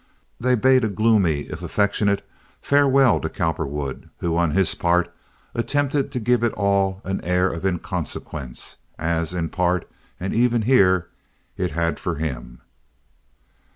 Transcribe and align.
They 0.39 0.55
bade 0.55 0.83
a 0.83 0.87
gloomy 0.89 1.41
if 1.41 1.61
affectionate 1.61 2.27
farewell 2.59 3.19
to 3.19 3.29
Cowperwood, 3.29 4.09
who, 4.17 4.35
on 4.35 4.49
his 4.49 4.73
part, 4.73 5.13
attempted 5.53 6.11
to 6.11 6.19
give 6.19 6.43
it 6.43 6.53
all 6.53 7.01
an 7.03 7.23
air 7.23 7.47
of 7.51 7.67
inconsequence—as, 7.67 9.33
in 9.35 9.49
part 9.49 9.87
and 10.19 10.33
even 10.33 10.63
here, 10.63 11.09
it 11.55 11.73
had 11.73 11.99
for 11.99 12.15
him. 12.15 12.61